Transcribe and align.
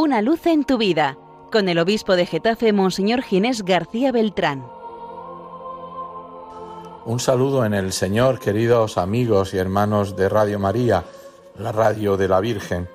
Una 0.00 0.22
luz 0.22 0.46
en 0.46 0.62
tu 0.62 0.78
vida, 0.78 1.18
con 1.50 1.68
el 1.68 1.76
obispo 1.76 2.14
de 2.14 2.24
Getafe, 2.24 2.72
Monseñor 2.72 3.20
Ginés 3.20 3.64
García 3.64 4.12
Beltrán. 4.12 4.64
Un 7.04 7.18
saludo 7.18 7.64
en 7.64 7.74
el 7.74 7.92
Señor, 7.92 8.38
queridos 8.38 8.96
amigos 8.96 9.54
y 9.54 9.58
hermanos 9.58 10.14
de 10.14 10.28
Radio 10.28 10.60
María, 10.60 11.02
la 11.58 11.72
radio 11.72 12.16
de 12.16 12.28
la 12.28 12.38
Virgen. 12.38 12.88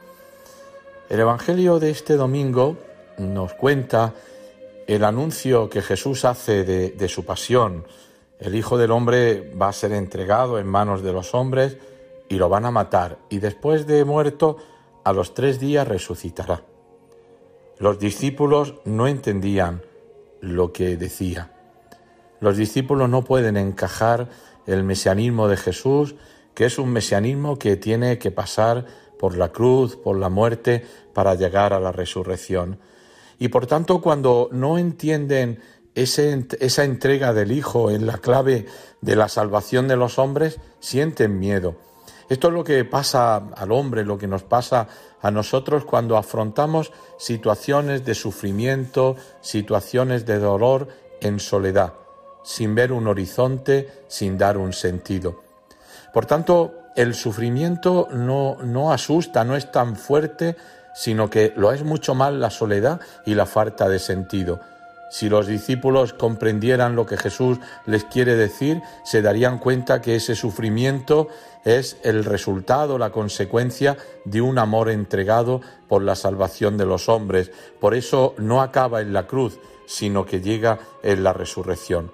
El 1.09 1.19
Evangelio 1.19 1.77
de 1.77 1.89
este 1.89 2.15
domingo 2.15 2.77
nos 3.17 3.53
cuenta 3.53 4.13
el 4.87 5.03
anuncio 5.03 5.69
que 5.69 5.81
Jesús 5.81 6.23
hace 6.23 6.63
de, 6.63 6.91
de 6.91 7.09
su 7.09 7.25
pasión. 7.25 7.85
El 8.39 8.55
Hijo 8.55 8.77
del 8.77 8.91
Hombre 8.91 9.53
va 9.61 9.67
a 9.67 9.73
ser 9.73 9.91
entregado 9.91 10.57
en 10.57 10.67
manos 10.67 11.03
de 11.03 11.11
los 11.11 11.35
hombres 11.35 11.75
y 12.29 12.35
lo 12.35 12.47
van 12.47 12.63
a 12.63 12.71
matar, 12.71 13.17
y 13.29 13.39
después 13.39 13.87
de 13.87 14.05
muerto, 14.05 14.55
a 15.03 15.11
los 15.11 15.33
tres 15.33 15.59
días 15.59 15.85
resucitará. 15.85 16.63
Los 17.79 17.99
discípulos 17.99 18.75
no 18.85 19.07
entendían 19.07 19.81
lo 20.41 20.71
que 20.71 20.97
decía. 20.97 21.51
Los 22.39 22.57
discípulos 22.57 23.09
no 23.09 23.23
pueden 23.23 23.57
encajar 23.57 24.29
el 24.67 24.83
mesianismo 24.83 25.47
de 25.47 25.57
Jesús, 25.57 26.15
que 26.53 26.65
es 26.65 26.77
un 26.77 26.91
mesianismo 26.91 27.57
que 27.57 27.75
tiene 27.75 28.19
que 28.19 28.31
pasar 28.31 28.85
por 29.17 29.37
la 29.37 29.51
cruz, 29.51 29.95
por 29.95 30.17
la 30.17 30.29
muerte, 30.29 30.85
para 31.13 31.35
llegar 31.35 31.73
a 31.73 31.79
la 31.79 31.91
resurrección. 31.91 32.79
Y 33.39 33.47
por 33.47 33.65
tanto, 33.65 34.01
cuando 34.01 34.49
no 34.51 34.77
entienden 34.77 35.59
esa 35.95 36.83
entrega 36.83 37.33
del 37.33 37.51
Hijo 37.51 37.91
en 37.91 38.05
la 38.05 38.17
clave 38.17 38.65
de 39.01 39.15
la 39.15 39.29
salvación 39.29 39.87
de 39.87 39.95
los 39.95 40.19
hombres, 40.19 40.59
sienten 40.79 41.39
miedo 41.39 41.77
esto 42.33 42.47
es 42.47 42.53
lo 42.53 42.63
que 42.63 42.83
pasa 42.83 43.35
al 43.55 43.71
hombre, 43.71 44.03
lo 44.03 44.17
que 44.17 44.27
nos 44.27 44.43
pasa 44.43 44.87
a 45.21 45.29
nosotros 45.29 45.85
cuando 45.85 46.17
afrontamos 46.17 46.91
situaciones 47.17 48.05
de 48.05 48.15
sufrimiento, 48.15 49.15
situaciones 49.41 50.25
de 50.25 50.39
dolor 50.39 50.87
en 51.21 51.39
soledad, 51.39 51.93
sin 52.43 52.73
ver 52.73 52.91
un 52.91 53.07
horizonte, 53.07 54.03
sin 54.07 54.37
dar 54.37 54.57
un 54.57 54.73
sentido. 54.73 55.43
Por 56.11 56.25
tanto, 56.25 56.73
el 56.95 57.13
sufrimiento 57.13 58.07
no, 58.11 58.57
no 58.63 58.91
asusta, 58.91 59.43
no 59.43 59.55
es 59.55 59.71
tan 59.71 59.95
fuerte, 59.95 60.55
sino 60.95 61.29
que 61.29 61.53
lo 61.55 61.71
es 61.71 61.83
mucho 61.83 62.15
más 62.15 62.33
la 62.33 62.49
soledad 62.49 62.99
y 63.25 63.35
la 63.35 63.45
falta 63.45 63.87
de 63.87 63.99
sentido. 63.99 64.59
Si 65.13 65.29
los 65.29 65.45
discípulos 65.45 66.11
comprendieran 66.11 66.95
lo 66.95 67.05
que 67.05 67.17
Jesús 67.17 67.59
les 67.85 68.03
quiere 68.03 68.35
decir, 68.35 68.81
se 69.03 69.21
darían 69.21 69.59
cuenta 69.59 70.01
que 70.01 70.15
ese 70.15 70.33
sufrimiento 70.33 71.27
es 71.63 71.97
el 72.01 72.25
resultado, 72.25 72.97
la 72.97 73.11
consecuencia 73.11 73.95
de 74.25 74.41
un 74.41 74.57
amor 74.57 74.89
entregado 74.89 75.61
por 75.87 76.01
la 76.01 76.15
salvación 76.15 76.79
de 76.79 76.87
los 76.87 77.09
hombres. 77.09 77.51
Por 77.79 77.93
eso 77.93 78.33
no 78.39 78.63
acaba 78.63 79.01
en 79.01 79.13
la 79.13 79.27
cruz, 79.27 79.59
sino 79.85 80.25
que 80.25 80.41
llega 80.41 80.79
en 81.03 81.23
la 81.23 81.31
resurrección. 81.31 82.11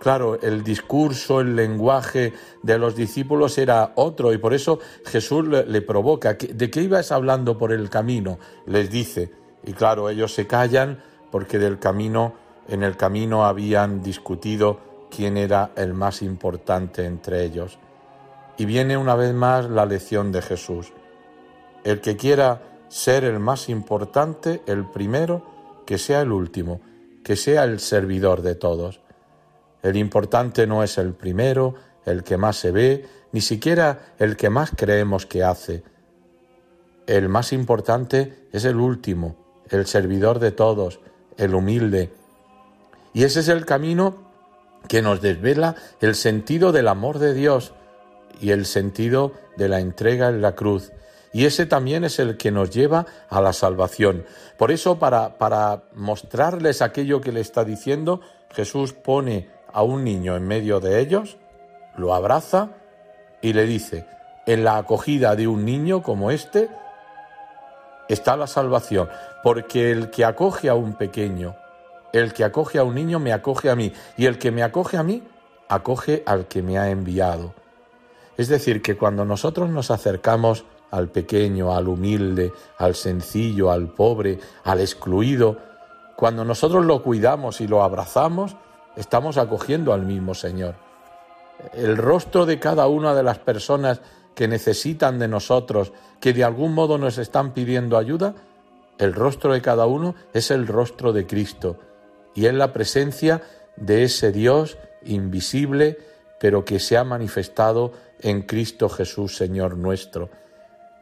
Claro, 0.00 0.40
el 0.42 0.64
discurso, 0.64 1.40
el 1.40 1.54
lenguaje 1.54 2.32
de 2.64 2.78
los 2.78 2.96
discípulos 2.96 3.58
era 3.58 3.92
otro 3.94 4.32
y 4.32 4.38
por 4.38 4.54
eso 4.54 4.80
Jesús 5.06 5.46
le, 5.46 5.82
provoca. 5.82 6.34
¿De 6.34 6.68
qué 6.68 6.82
ibas 6.82 7.12
hablando 7.12 7.56
por 7.56 7.72
el 7.72 7.88
camino? 7.88 8.40
Les 8.66 8.90
dice. 8.90 9.30
Y 9.62 9.72
claro, 9.72 10.10
ellos 10.10 10.34
se 10.34 10.48
callan 10.48 11.13
porque 11.34 11.58
del 11.58 11.80
camino, 11.80 12.32
en 12.68 12.84
el 12.84 12.96
camino 12.96 13.44
habían 13.44 14.04
discutido 14.04 15.08
quién 15.10 15.36
era 15.36 15.72
el 15.74 15.92
más 15.92 16.22
importante 16.22 17.06
entre 17.06 17.42
ellos. 17.42 17.80
Y 18.56 18.66
viene 18.66 18.96
una 18.96 19.16
vez 19.16 19.34
más 19.34 19.68
la 19.68 19.84
lección 19.84 20.30
de 20.30 20.42
Jesús. 20.42 20.92
El 21.82 22.00
que 22.00 22.16
quiera 22.16 22.62
ser 22.86 23.24
el 23.24 23.40
más 23.40 23.68
importante, 23.68 24.62
el 24.66 24.88
primero, 24.88 25.82
que 25.84 25.98
sea 25.98 26.20
el 26.20 26.30
último, 26.30 26.80
que 27.24 27.34
sea 27.34 27.64
el 27.64 27.80
servidor 27.80 28.42
de 28.42 28.54
todos. 28.54 29.00
El 29.82 29.96
importante 29.96 30.68
no 30.68 30.84
es 30.84 30.98
el 30.98 31.14
primero, 31.14 31.74
el 32.04 32.22
que 32.22 32.36
más 32.36 32.58
se 32.58 32.70
ve, 32.70 33.08
ni 33.32 33.40
siquiera 33.40 34.14
el 34.20 34.36
que 34.36 34.50
más 34.50 34.70
creemos 34.70 35.26
que 35.26 35.42
hace. 35.42 35.82
El 37.08 37.28
más 37.28 37.52
importante 37.52 38.46
es 38.52 38.64
el 38.64 38.76
último, 38.76 39.64
el 39.68 39.86
servidor 39.86 40.38
de 40.38 40.52
todos, 40.52 41.00
el 41.36 41.54
humilde. 41.54 42.12
Y 43.12 43.24
ese 43.24 43.40
es 43.40 43.48
el 43.48 43.64
camino 43.64 44.16
que 44.88 45.02
nos 45.02 45.20
desvela 45.20 45.76
el 46.00 46.14
sentido 46.14 46.72
del 46.72 46.88
amor 46.88 47.18
de 47.18 47.34
Dios 47.34 47.72
y 48.40 48.50
el 48.50 48.66
sentido 48.66 49.32
de 49.56 49.68
la 49.68 49.80
entrega 49.80 50.28
en 50.28 50.42
la 50.42 50.54
cruz. 50.54 50.92
Y 51.32 51.46
ese 51.46 51.66
también 51.66 52.04
es 52.04 52.18
el 52.18 52.36
que 52.36 52.50
nos 52.50 52.70
lleva 52.70 53.06
a 53.28 53.40
la 53.40 53.52
salvación. 53.52 54.24
Por 54.56 54.70
eso, 54.70 54.98
para, 54.98 55.36
para 55.36 55.84
mostrarles 55.94 56.80
aquello 56.80 57.20
que 57.20 57.32
le 57.32 57.40
está 57.40 57.64
diciendo, 57.64 58.20
Jesús 58.50 58.92
pone 58.92 59.48
a 59.72 59.82
un 59.82 60.04
niño 60.04 60.36
en 60.36 60.46
medio 60.46 60.78
de 60.78 61.00
ellos, 61.00 61.36
lo 61.96 62.14
abraza 62.14 62.70
y 63.42 63.52
le 63.52 63.64
dice, 63.66 64.06
en 64.46 64.62
la 64.62 64.76
acogida 64.76 65.34
de 65.34 65.48
un 65.48 65.64
niño 65.64 66.02
como 66.02 66.30
este, 66.30 66.68
está 68.08 68.36
la 68.36 68.46
salvación, 68.46 69.08
porque 69.42 69.90
el 69.90 70.10
que 70.10 70.24
acoge 70.24 70.68
a 70.68 70.74
un 70.74 70.94
pequeño, 70.94 71.54
el 72.12 72.32
que 72.32 72.44
acoge 72.44 72.78
a 72.78 72.84
un 72.84 72.94
niño, 72.94 73.18
me 73.18 73.32
acoge 73.32 73.70
a 73.70 73.76
mí, 73.76 73.92
y 74.16 74.26
el 74.26 74.38
que 74.38 74.50
me 74.50 74.62
acoge 74.62 74.96
a 74.96 75.02
mí, 75.02 75.22
acoge 75.68 76.22
al 76.26 76.46
que 76.46 76.62
me 76.62 76.78
ha 76.78 76.90
enviado. 76.90 77.54
Es 78.36 78.48
decir, 78.48 78.82
que 78.82 78.96
cuando 78.96 79.24
nosotros 79.24 79.70
nos 79.70 79.90
acercamos 79.90 80.64
al 80.90 81.08
pequeño, 81.08 81.74
al 81.74 81.88
humilde, 81.88 82.52
al 82.78 82.94
sencillo, 82.94 83.70
al 83.70 83.88
pobre, 83.88 84.38
al 84.64 84.80
excluido, 84.80 85.58
cuando 86.16 86.44
nosotros 86.44 86.84
lo 86.84 87.02
cuidamos 87.02 87.60
y 87.60 87.66
lo 87.66 87.82
abrazamos, 87.82 88.56
estamos 88.96 89.36
acogiendo 89.36 89.92
al 89.92 90.02
mismo 90.02 90.34
Señor. 90.34 90.76
El 91.72 91.96
rostro 91.96 92.46
de 92.46 92.58
cada 92.58 92.86
una 92.86 93.14
de 93.14 93.22
las 93.22 93.38
personas 93.38 94.00
que 94.34 94.48
necesitan 94.48 95.18
de 95.18 95.28
nosotros, 95.28 95.92
que 96.20 96.32
de 96.32 96.44
algún 96.44 96.74
modo 96.74 96.98
nos 96.98 97.18
están 97.18 97.54
pidiendo 97.54 97.96
ayuda, 97.96 98.34
el 98.98 99.12
rostro 99.12 99.52
de 99.52 99.62
cada 99.62 99.86
uno 99.86 100.14
es 100.32 100.50
el 100.50 100.66
rostro 100.66 101.12
de 101.12 101.26
Cristo 101.26 101.78
y 102.34 102.46
es 102.46 102.54
la 102.54 102.72
presencia 102.72 103.42
de 103.76 104.04
ese 104.04 104.32
Dios 104.32 104.78
invisible, 105.04 105.98
pero 106.40 106.64
que 106.64 106.78
se 106.78 106.96
ha 106.96 107.04
manifestado 107.04 107.92
en 108.20 108.42
Cristo 108.42 108.88
Jesús, 108.88 109.36
Señor 109.36 109.76
nuestro. 109.76 110.30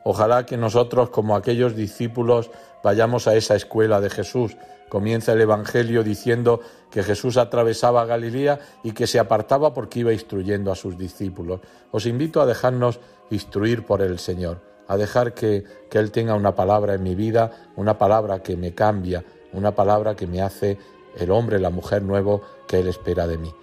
Ojalá 0.04 0.46
que 0.46 0.56
nosotros, 0.56 1.10
como 1.10 1.36
aquellos 1.36 1.76
discípulos, 1.76 2.50
vayamos 2.82 3.28
a 3.28 3.34
esa 3.34 3.54
escuela 3.54 4.00
de 4.00 4.10
Jesús. 4.10 4.56
Comienza 4.88 5.32
el 5.32 5.40
Evangelio 5.40 6.02
diciendo 6.02 6.60
que 6.90 7.02
Jesús 7.02 7.36
atravesaba 7.36 8.04
Galilea 8.04 8.58
y 8.82 8.92
que 8.92 9.06
se 9.06 9.18
apartaba 9.18 9.72
porque 9.72 10.00
iba 10.00 10.12
instruyendo 10.12 10.70
a 10.70 10.76
sus 10.76 10.98
discípulos. 10.98 11.60
Os 11.92 12.06
invito 12.06 12.40
a 12.40 12.46
dejarnos 12.46 13.00
instruir 13.30 13.86
por 13.86 14.02
el 14.02 14.18
Señor, 14.18 14.60
a 14.88 14.96
dejar 14.96 15.32
que, 15.32 15.64
que 15.88 15.98
Él 15.98 16.10
tenga 16.10 16.34
una 16.34 16.54
palabra 16.54 16.94
en 16.94 17.02
mi 17.02 17.14
vida, 17.14 17.50
una 17.76 17.96
palabra 17.96 18.42
que 18.42 18.56
me 18.56 18.74
cambia, 18.74 19.24
una 19.52 19.74
palabra 19.74 20.14
que 20.14 20.26
me 20.26 20.42
hace 20.42 20.78
el 21.16 21.30
hombre, 21.30 21.58
la 21.58 21.70
mujer 21.70 22.02
nuevo 22.02 22.42
que 22.66 22.80
Él 22.80 22.88
espera 22.88 23.26
de 23.26 23.38
mí. 23.38 23.54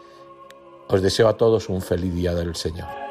Os 0.88 1.01
deseo 1.03 1.28
a 1.28 1.38
todos 1.38 1.69
un 1.69 1.81
feliz 1.81 2.13
día 2.16 2.33
del 2.33 2.55
Señor. 2.55 3.09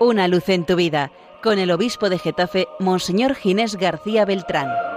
Una 0.00 0.28
luz 0.28 0.48
en 0.48 0.64
tu 0.64 0.76
vida, 0.76 1.10
con 1.42 1.58
el 1.58 1.72
obispo 1.72 2.08
de 2.08 2.20
Getafe, 2.20 2.68
Monseñor 2.78 3.34
Ginés 3.34 3.74
García 3.74 4.24
Beltrán. 4.24 4.87